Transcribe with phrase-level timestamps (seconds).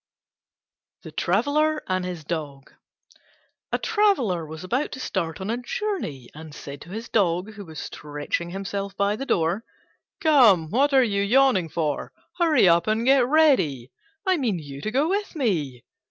[1.03, 2.73] THE TRAVELLER AND HIS DOG
[3.71, 7.65] A Traveller was about to start on a journey, and said to his Dog, who
[7.65, 9.63] was stretching himself by the door,
[10.19, 12.13] "Come, what are you yawning for?
[12.39, 13.91] Hurry up and get ready:
[14.25, 15.83] I mean you to go with me."